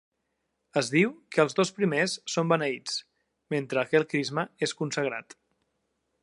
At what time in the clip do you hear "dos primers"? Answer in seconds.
1.59-2.15